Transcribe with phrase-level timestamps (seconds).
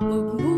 [0.00, 0.57] au bout.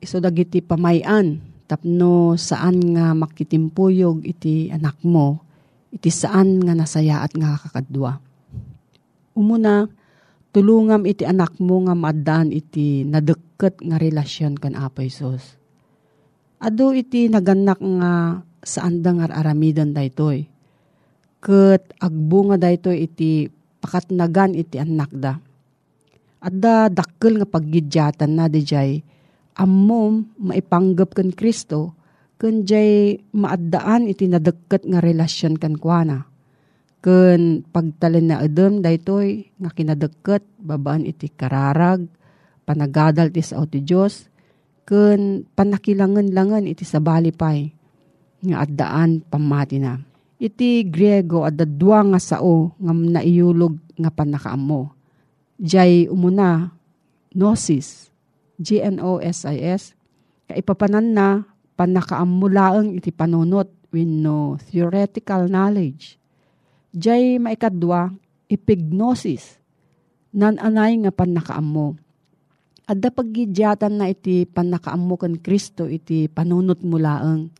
[0.00, 5.42] iso dagiti pamayan, tapno saan nga makitimpuyog iti anak mo,
[5.90, 8.20] iti saan nga nasaya at nga kakadwa.
[9.36, 9.88] Umuna,
[10.54, 15.60] tulungam iti anak mo nga maadaan iti nadeket nga relasyon kan Apo Isos.
[16.56, 20.48] Ado iti naganak nga saan da nga aramidan daytoy.
[21.44, 23.52] Ket agbo nga daytoy iti
[23.84, 25.36] pakatnagan iti anak da.
[26.40, 29.04] Adda dakkel nga paggidyatan na dijay
[29.56, 31.96] ammom maipanggap kan Kristo
[32.36, 36.28] ken jay maaddaan iti nadekket nga relasyon kan kuana.
[37.00, 42.04] Ken pagtalen na edem daytoy nga kinadekket babaan iti kararag
[42.68, 44.28] panagadal ti sao ti Dios
[44.84, 47.72] ken panakilangan-langan iti sabali pay
[48.44, 49.96] nga addaan pamati na.
[50.36, 54.92] Iti Griego adda dua nga sao nga naiyulog nga panakaammo.
[55.56, 56.76] Jay umuna
[57.32, 58.12] gnosis,
[58.56, 59.96] G-N-O-S-I-S,
[60.48, 61.26] kaipapanan na
[61.76, 66.16] panakaamulaang iti panunot wenno theoretical knowledge.
[66.96, 68.12] Jay maikadwa,
[68.48, 69.60] epignosis,
[70.32, 71.96] nananay nga panakaammo.
[72.86, 77.50] Adda paggidyatan na iti panakaammo kan Kristo iti panunot mulaang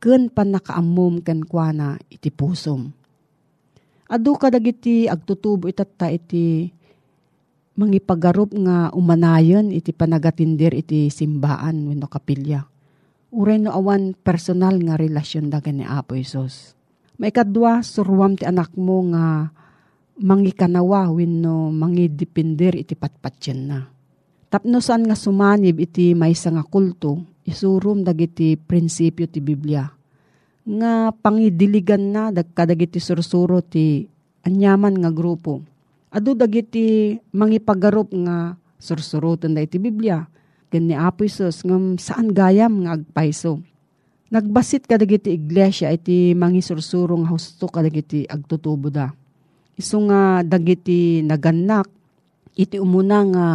[0.00, 2.92] ken panakaammom ken kuana iti pusom.
[4.10, 6.66] Adu kadagiti agtutubo itatta iti
[7.80, 12.68] mangipagarup nga umanayon iti panagatindir iti simbaan wenno kapilya.
[13.32, 16.76] Uray no awan personal nga relasyon dagan ni Apo Isos.
[17.16, 19.48] Maikadwa, surwam ti anak mo nga
[20.20, 23.88] mangikanawa wenno mangidipindir iti patpatyen na.
[24.50, 29.86] Tapno saan nga sumanib iti maysa nga kulto, isurum dagiti prinsipyo ti Biblia.
[30.66, 34.04] Nga pangidiligan na dagkadagiti sursuro ti
[34.42, 35.69] anyaman nga grupo.
[36.10, 40.26] Adu dagiti mangipagarup nga sursurutan da iti Biblia.
[40.70, 43.62] Ken ni Apo Isus ngam saan gayam nga agpaiso.
[44.30, 49.10] Nagbasit kadagiti iglesia iti mangisursuro nga husto kadagiti agtutubo da.
[49.74, 51.90] Isu nga dagiti naganak
[52.54, 53.46] iti umuna nga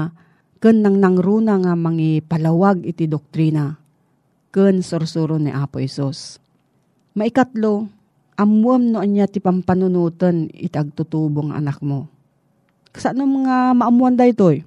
[0.60, 3.76] ken nang nangruna nga mangi palawag iti doktrina
[4.56, 6.40] ken sursuro ni Apo Isos.
[7.20, 7.88] Maikatlo,
[8.40, 12.15] amuam no anya ti pampanunutan iti agtutubong anak mo.
[12.96, 14.64] Kasano mga maamuan da itoy?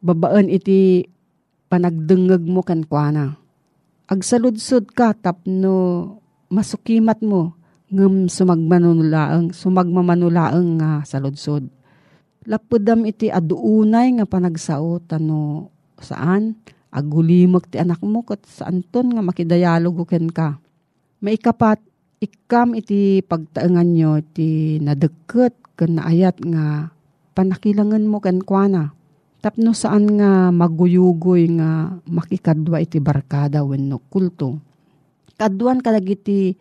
[0.00, 1.04] Babaan iti
[1.68, 3.36] panagdengeg mo kan kuana.
[4.08, 6.16] Agsaludsod ka tapno
[6.48, 7.52] masukimat mo
[7.92, 11.68] ngem sumagmanulaang sumagmamanulaang nga saludsod.
[12.48, 15.68] Lapudam iti aduunay nga panagsao tano
[16.00, 16.56] saan
[16.88, 20.56] agulimok ti anak mo kat saan ton nga makidayalogo ken ka.
[21.20, 21.84] Maikapat
[22.24, 26.96] ikam iti pagtaengan nyo ti nadeket ken naayat nga
[27.38, 28.90] panakilangan mo ken kuana.
[29.38, 34.58] Tapno saan nga maguyugoy nga makikadwa iti barkada wenno kulto.
[35.38, 36.58] Kaduan kadagiti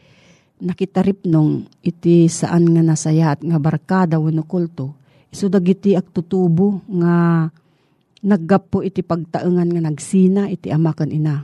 [0.62, 4.93] nakitarip nung iti saan nga nasayat nga barkada wenno kulto.
[5.34, 7.50] Isu dagiti agtutubo nga
[8.22, 11.41] naggapo iti pagtaengan nga nagsina iti ama ken ina.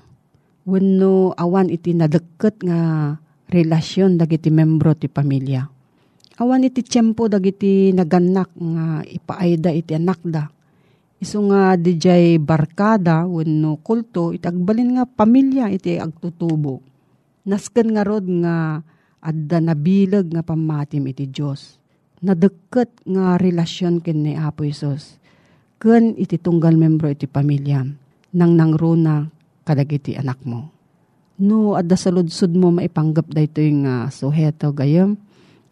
[0.69, 3.09] Wenno awan iti nadeket nga
[3.49, 5.72] relasyon dagiti membro ti pamilya.
[6.43, 10.51] Awan iti tiyempo dagiti naganak nga ipaayda iti anak da.
[11.23, 16.83] Isu nga dijay barkada wenno kulto iti agbalin nga pamilya iti agtutubo.
[17.47, 18.83] Nasken nga rod nga
[19.23, 21.79] adda nabilag nga pamatim iti Diyos.
[22.19, 25.15] Nadeket nga relasyon ken ni Apo Isos.
[25.79, 27.87] Ken iti tunggal membro iti pamilya
[28.35, 29.31] nang nangruna
[29.63, 30.67] kadagiti anak mo.
[31.39, 35.15] No, adda sa mo maipanggap da ito yung uh, suheto gayam.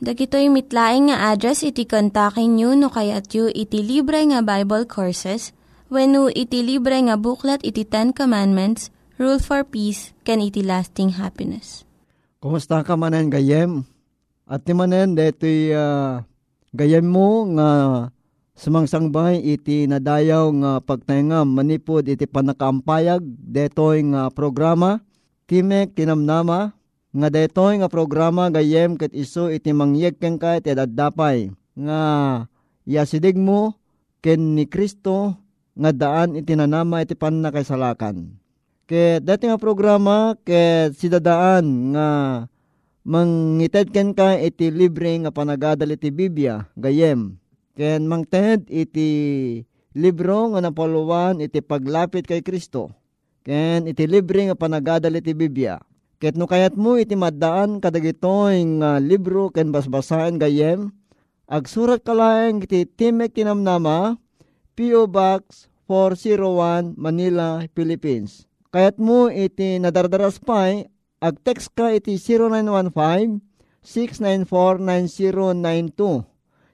[0.00, 5.52] Dagitoy mitlaing nga address iti kontakin nyo no kayat yu iti libre nga Bible Courses
[5.92, 8.88] when iti libre nga buklat iti Ten Commandments,
[9.20, 11.84] Rule for Peace, can iti lasting happiness.
[12.40, 13.84] Kumusta ka manen gayem?
[14.48, 16.24] At ti manen deto'y uh,
[16.70, 17.68] Gayam mo nga
[18.54, 25.02] sumangsangbay iti nadayaw nga pagtayngam manipod iti panakaampayag detoy nga programa
[25.50, 26.79] Timek Tinamnama
[27.10, 32.02] nga detoy nga programa gayem ket iso iti mangyeg ken ka iti daddapay nga
[32.86, 33.74] yasidig mo
[34.22, 35.34] ken ni Kristo
[35.74, 38.38] nga daan iti nanama iti panakaisalakan.
[38.86, 42.08] Ket dati nga programa ket sidadaan nga
[43.02, 47.34] mangited ken ka iti libre nga panagadal iti Biblia gayem.
[47.74, 49.10] Ken mangted iti
[49.98, 52.94] libro nga napuluan iti paglapit kay Kristo.
[53.42, 55.80] Ken iti libre nga panagadal iti Biblia
[56.20, 60.92] ket no kayat mo iti maddaan kadagitoy nga libro ken basbasaen gayem
[61.48, 64.20] agsurat kalaeng iti Timek Tinamnama
[64.76, 65.08] P.O.
[65.08, 68.46] Box 401 Manila, Philippines.
[68.70, 70.86] Kayat mo iti nadardaras pay
[71.20, 72.16] Ag-text ka iti
[73.84, 76.24] 0915-694-9092.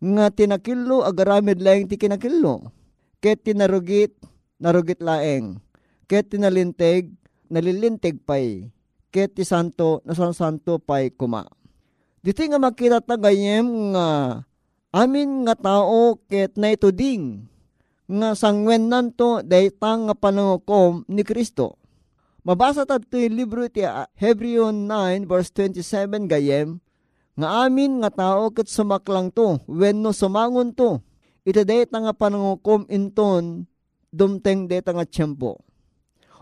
[0.00, 2.70] nga tinakillo agaramid laeng ti kinakillo.
[3.20, 4.16] Ket tinarugit,
[4.56, 5.60] narugit laeng.
[6.08, 7.12] Ket tinalinteg,
[7.52, 8.70] nalilinteg pay.
[9.10, 11.44] Ket ti santo, nasan santo pay kuma.
[12.20, 14.38] Dito nga makita ta gayem nga
[14.92, 17.48] amin nga tao ket na ito ding
[18.04, 21.80] nga sangwen nanto daytang nga panangukom ni Kristo.
[22.40, 23.84] Mabasa ta ito libro iti
[24.16, 26.80] Hebreo 9 verse 27 gayem
[27.36, 31.04] nga amin nga tao ket sumaklang to wenno sumangon to
[31.44, 33.68] iti dayta nga panangukom inton
[34.08, 35.60] dumteng dayta nga tiyempo.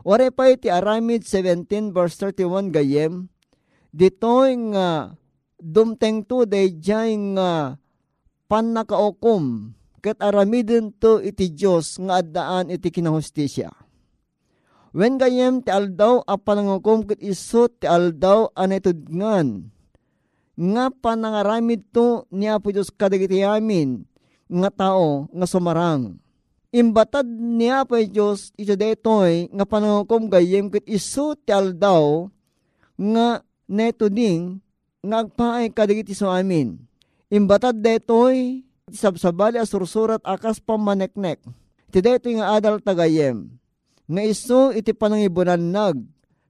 [0.06, 3.26] Ore pa iti Aramid 17 verse 31 gayem
[3.90, 5.18] ditoy nga
[5.58, 7.74] dumteng to dayjay nga
[8.46, 13.87] pan nakaukom ket aramiden to iti Dios nga addaan iti kinahustisya.
[14.96, 19.78] When gayem ti aldaw a panangukom ket iso ti aldaw anetudngan.
[20.58, 24.02] nga panangaramid to ni Apo Diyos kadagiti amin
[24.50, 26.18] nga tao nga sumarang.
[26.74, 32.26] Imbatad ni Apo Diyos ito detoy nga panangukom gayem kit iso ti aldaw
[32.98, 34.58] nga neto ding
[34.98, 36.74] nga agpaay kadagiti so amin.
[37.30, 41.38] Imbatad detoy sabsabali asursurat akas pamaneknek.
[41.86, 43.57] Iti detoy nga adal tagayem.
[44.08, 45.96] Nga iso iti panangibunan nag.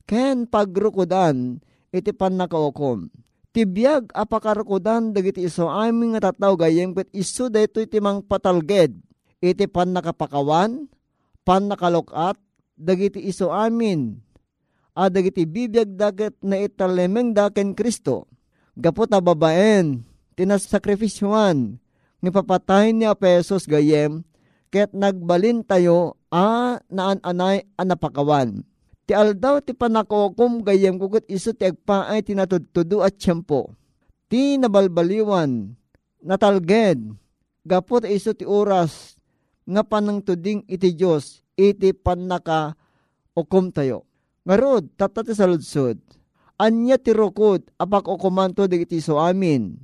[0.08, 1.60] Ken pagrukudan
[1.92, 3.10] iti panakaukom.
[3.52, 8.96] Tibiyag apakarukudan dagiti iso amin nga tataw gayem ket iso detoy iti mang patalged
[9.42, 10.90] iti pan nakapakawan,
[11.46, 12.38] pan nakalokat,
[12.74, 14.18] dagiti iso amin,
[14.94, 18.26] a dagiti bibiyag dagat na italemeng daken Kristo.
[18.78, 20.06] Gapot na babaen,
[20.38, 21.82] tinasakrifisyuan,
[22.22, 24.22] ni papatayin ni Apesos gayem,
[24.68, 28.64] ket nagbalin tayo a naan-anay anapakawan.
[29.08, 33.72] Ti aldaw ti panakokom gayem kugut iso ti agpaay tinatudtudo at tiyempo.
[34.28, 35.72] Ti nabalbaliwan,
[36.20, 37.16] natalged,
[37.64, 39.16] gapot iso ti oras
[39.64, 42.76] nga panang tuding iti Diyos iti panaka
[43.32, 44.04] ukom tayo.
[44.44, 46.00] Ngarod, tatati sa ludsod,
[46.56, 49.76] anya ti rukod apak ukumanto digiti so amin.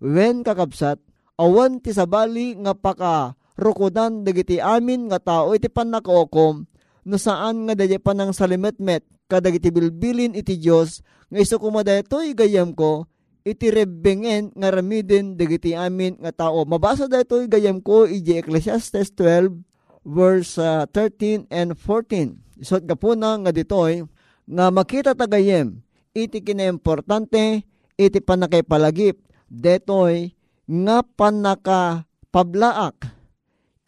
[0.00, 1.00] Wen kakabsat,
[1.36, 6.64] awan ti sabali nga paka rukodan digiti amin nga tao iti panakaukom
[7.02, 11.00] no saan nga dadya panang salimetmet kadagiti bilbilin iti Diyos
[11.32, 13.08] nga iso kumadaytoy gayam ko
[13.42, 16.62] iti rebengen nga ramiden dagiti amin nga tao.
[16.62, 19.66] Mabasa dayto gayam ko iti Ecclesiastes 12
[20.06, 22.38] verse uh, 13 and 14.
[22.62, 24.06] Isot ka po na nga ditoy
[24.46, 25.82] nga makita tagayem
[26.14, 27.66] iti kinaimportante
[27.98, 29.18] iti panakipalagip
[29.50, 30.34] detoy
[30.66, 33.21] nga panaka pablaak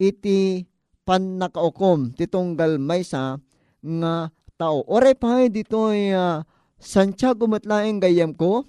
[0.01, 0.65] iti
[1.03, 3.39] panakaukom titunggal maysa
[3.79, 4.81] nga tao.
[4.89, 6.41] Oray pa ditoy uh,
[6.79, 8.67] Santiago matlaeng gayam ko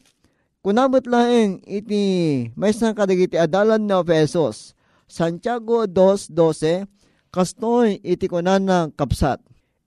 [0.66, 2.02] Kunamot laeng iti
[2.58, 4.74] may isang kadagiti adalan na pesos.
[5.06, 6.90] Santiago 2.12
[7.30, 9.38] Kastoy iti kunan ng kapsat.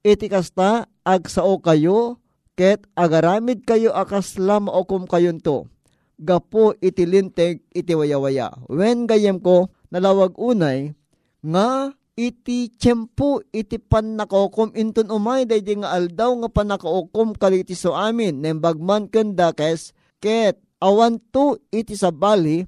[0.07, 2.23] Iti kasta agsao kayo
[2.55, 5.67] ket agaramid kayo akas lam okum kayon to.
[6.15, 8.47] Gapo iti linteg iti wayawaya.
[8.71, 10.95] When gayem ko nalawag unay
[11.43, 18.43] nga iti tiyempo iti panakaokom inton umay day nga aldaw nga panakaokom kaliti so amin
[18.43, 22.67] nembagman kenda kes ket awan to iti sabali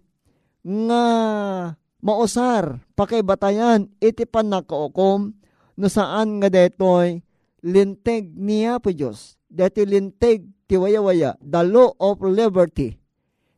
[0.63, 1.03] nga
[1.99, 5.35] mausar pakibatayan iti panakaukom
[5.75, 7.19] no saan nga detoy
[7.61, 9.37] linteg niya po Diyos.
[9.47, 12.97] Deti linteg ti waya-waya, the law of liberty.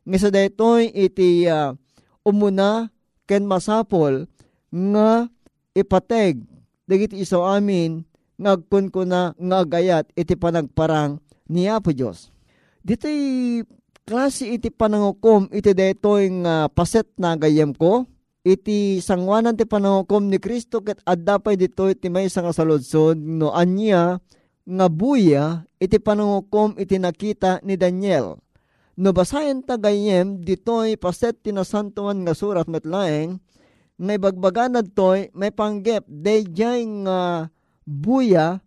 [0.04, 1.72] Nga sa detoy iti uh,
[2.24, 2.92] umuna
[3.24, 4.28] ken masapol
[4.74, 5.30] nga
[5.70, 6.42] ipateg
[6.90, 8.02] dagiti iso amin
[8.34, 12.34] ngagkun ko na nga gayat iti panagparang niya po Diyos.
[12.82, 13.62] Dito'y
[14.04, 18.04] klase iti panangukom iti detoy nga paset na gayem ko
[18.44, 23.56] iti sangwanan ti panangukom ni Kristo ket adda pay dito iti may nga saludsod no
[23.56, 24.20] anya
[24.68, 28.36] nga buya iti panangukom iti nakita ni Daniel.
[28.94, 33.40] No basayan ta gayem ditoy paset tinasantuan nga surat metlaeng
[33.94, 36.02] nga ibagbaganad toy may panggep.
[36.06, 37.48] Dayjay nga
[37.86, 38.58] buya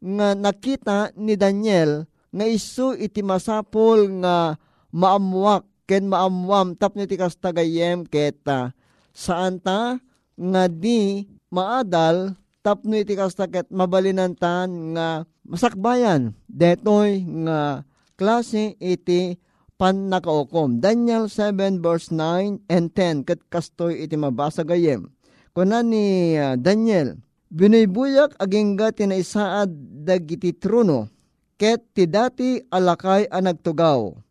[0.00, 4.58] nga nakita ni Daniel nga isu iti masapol nga
[4.90, 8.72] maamuak ken maamwam tapno ti kastagayem keta.
[9.14, 10.00] Saan ta?
[10.34, 15.08] Nga di maadal tapno iti kasta ket mabalinantan nga
[15.46, 16.34] masakbayan.
[16.50, 17.86] Detoy nga
[18.18, 19.38] klase iti
[19.78, 20.78] pan nakaukom.
[20.78, 25.10] Daniel 7 verse 9 and 10 ket kastoy iti mabasa gayem.
[25.54, 27.18] Kuna ni uh, Daniel,
[27.50, 29.70] binuybuyak agingga tinaisaad
[30.02, 31.06] dagiti trono,
[31.54, 34.24] ket ti dati alakay ang nagtugaw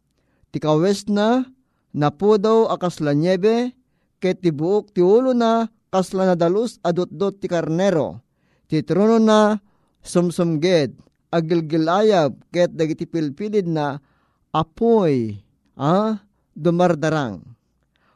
[0.54, 1.50] ti kawes na,
[1.98, 3.74] napudaw akas la niebe,
[4.22, 8.22] ket ti buok ti ulo na, kasla na dalus adot-dot ti karnero.
[8.70, 9.58] Ti trono na,
[10.06, 10.94] sumsumged,
[11.34, 13.98] agilgilayab, ket dagiti pilpilid na,
[14.54, 15.42] apoy,
[15.74, 16.22] ah,
[16.54, 17.42] dumardarang.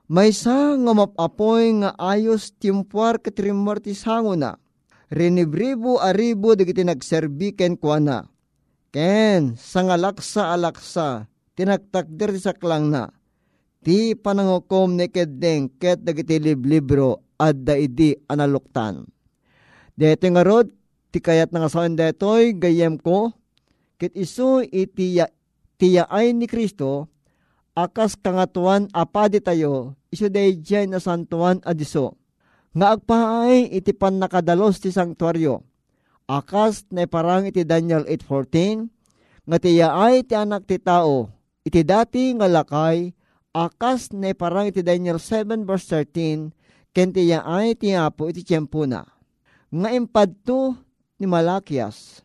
[0.08, 4.56] May sa nga mapapoy nga ayos timpuar katrimor ti sango na.
[5.12, 8.18] Rinibribo aribo dagiti nagserbiken kwa na.
[8.94, 11.28] Ken, sangalaksa alaksa,
[11.60, 13.12] tinagtakder sa klang na.
[13.84, 19.04] Ti panangukom ni kedeng ket dagiti liblibro at daidi analuktan.
[19.92, 20.72] Dito nga rod,
[21.12, 23.36] ti kayat nga saan detoy gayem ko,
[24.00, 25.20] ket iso iti
[25.78, 27.10] tiyaay ni Kristo,
[27.78, 32.18] akas kangatuan apadi tayo, iso dayjay na santuan adiso.
[32.78, 35.66] Nga agpaay iti nakadalos ti sanktuaryo.
[36.28, 38.92] Akas na parang iti Daniel 8.14,
[39.48, 41.32] nga tiyaay ti anak ti tao,
[41.64, 43.16] iti dati nga lakay
[43.58, 46.54] akas na parang iti Daniel 7 verse 13,
[46.94, 49.02] kenti ya ay ti apo iti tiyempo na.
[49.74, 50.78] Nga impadto
[51.18, 52.22] ni Malakias,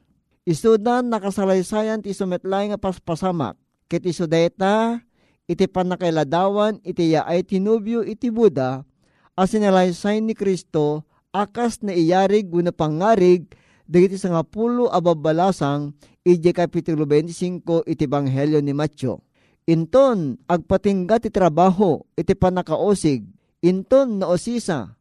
[0.49, 5.03] isudan nakasalaysayan ti sumetlay nga paspasamak, ket isudeta
[5.47, 8.87] iti panakailadawan iti ya ay tinubyo iti Buda,
[9.35, 13.53] asinalaysay ni Kristo, akas na iyarig guna pangarig,
[13.85, 19.23] dagiti sa nga pulo ababalasang, iti kapitulo 25 iti Banghelyo ni Matyo
[19.63, 23.23] Inton, agpatingga ti trabaho, iti panakaosig,
[23.63, 24.99] inton na osisa,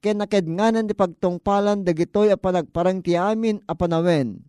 [0.00, 4.47] ken nakednganan ti pagtungpalan dagitoy a panagparang ti amin a panawen.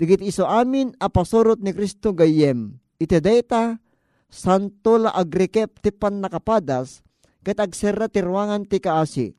[0.00, 2.80] Digit iso amin a pasurot ni Kristo gayem.
[2.96, 3.76] Iti data,
[4.32, 7.04] santo la agrikep ti panakapadas,
[7.44, 9.36] ket agserra ti ruangan ti kaasi.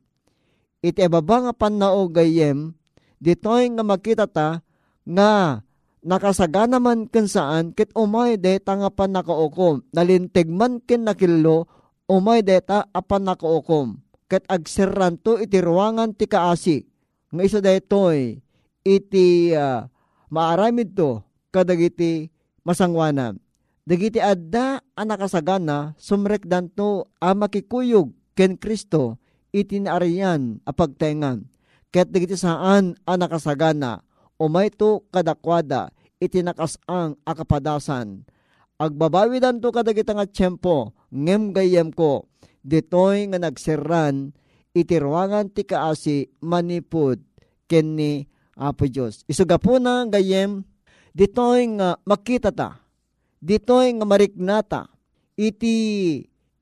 [0.78, 2.78] Iti ababa nga panao gayem,
[3.18, 4.62] ditoy nga makita ta
[5.02, 5.62] nga
[6.02, 11.70] nakasagana man ken saan ket umay deta nga pan nakaukom nalintig man ken nakillo
[12.10, 16.82] umay deta apan nakaukom ket agserranto iti ruangan ti kaasi
[17.30, 18.42] nga iso daytoy
[18.82, 19.86] iti uh,
[20.32, 21.20] maaramid to
[21.52, 22.32] kadagiti
[22.64, 23.36] masangwanan
[23.84, 29.20] dagiti adda a nakasagana sumrekdan to a makikuyog ken Kristo
[29.52, 31.44] iti naariyan a pagtengan
[31.92, 34.00] ket dagiti saan a nakasagana?
[34.40, 38.22] Umay to kadakwada itinakasang akapadasan.
[38.80, 42.26] Agbabawidan to kadagita nga tiyempo, ngem gayem ko,
[42.62, 44.34] ditoy nga nagserran,
[44.74, 47.22] itiruangan ti kaasi manipud
[47.70, 49.24] kenni Apo Diyos.
[49.28, 50.64] Isuga po na gayem,
[51.16, 52.80] ditoy nga makita ta,
[53.40, 54.80] ditoy nga mariknata,
[55.36, 55.74] iti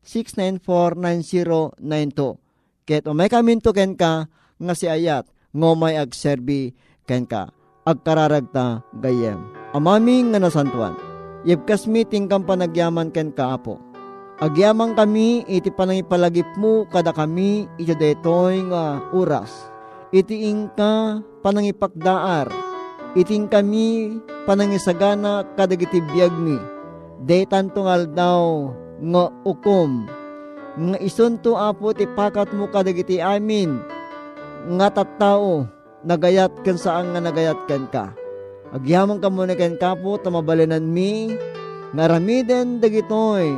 [0.00, 2.40] 0915-694-9092.
[2.88, 4.28] Ket o may kaminto ken ka,
[4.60, 7.50] nga si ayat, ngo may agserbi ken ka.
[7.86, 9.40] Agkararagta gayem.
[9.72, 10.94] Amaming nga nasantuan.
[11.48, 13.80] Yebkas meeting kang panagyaman ken ka apo.
[14.40, 19.70] Agyaman kami iti panangipalagip mo kada kami iti detoy nga oras
[20.10, 22.50] itiing ka panangipakdaar,
[23.14, 26.58] iting kami panangisagana kadagiti biyag mi,
[27.22, 30.10] detan tungal daw nga ukom,
[30.76, 33.78] nga isunto apo ti pakat mo kadagiti amin,
[34.66, 35.64] nga tattao,
[36.04, 38.06] nagayat kan saan nga nagayat kan ka.
[38.76, 41.32] Agyaman ka muna kan kapo, tamabalinan mi,
[41.96, 43.56] nga ramiden dagitoy,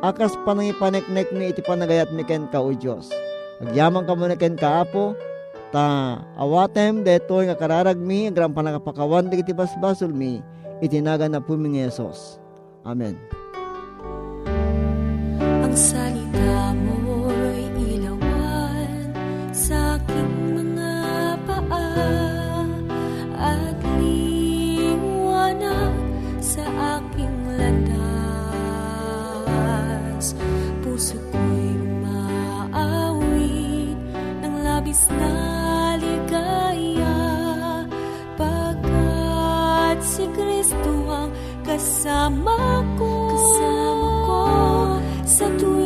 [0.00, 3.12] akas panangipaneknek mi iti panagayat mi ken ka o Diyos.
[3.62, 5.14] Agyaman ka muna ken kaapo,
[5.68, 10.40] Ta awatem detoy nga kararagmi agram panagapakawan digiti basbasol mi
[10.80, 11.84] itinaga na po mi.
[12.88, 13.20] Amen.
[15.44, 17.07] Ang salita mo'y
[27.68, 29.36] landas.
[30.80, 33.20] Puso ko'y umaawit
[34.42, 35.48] ng labis na
[40.18, 41.30] si Kristo ang
[41.62, 44.42] kasama ko, kasama ko
[45.22, 45.77] sa tuwina.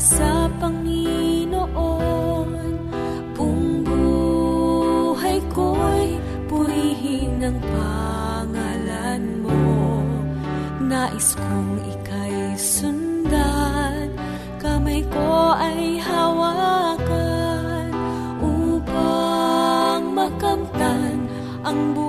[0.00, 1.68] Sa Panginoon.
[3.36, 3.84] Buong
[5.52, 10.04] ko'y purihin ang pangalan mo.
[10.84, 14.12] Nais kong ika'y sundan.
[14.60, 17.90] Kamay ko ay hawakan
[18.42, 21.28] Upang makamtan
[21.64, 22.05] ang buhay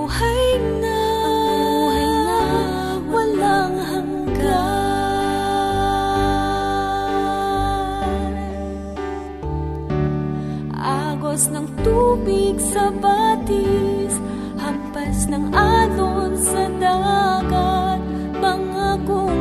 [11.88, 14.20] tubig sa batis
[14.60, 18.04] Hampas ng alon sa dagat.
[18.36, 18.90] Mga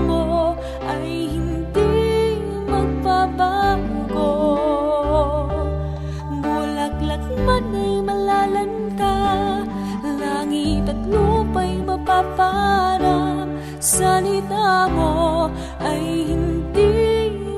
[0.07, 0.55] mo
[0.87, 2.39] ay hindi
[2.71, 4.35] magbabago.
[6.39, 9.19] Bulaklak man ay malalanta
[10.07, 15.51] Langit at lupa'y mapaparang Salita mo
[15.83, 16.95] ay hindi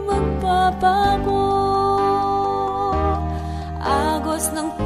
[0.09, 1.38] magbabago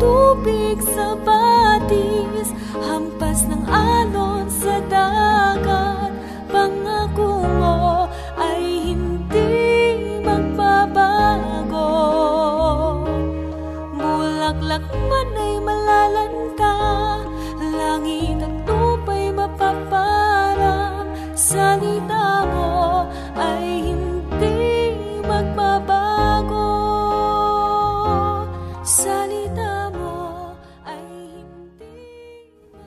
[0.02, 2.50] tubig sa batis
[2.82, 6.11] Hampas ng alon sa dagat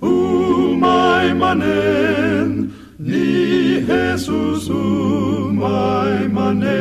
[0.00, 6.77] umay manen, ni Jesus umay manen.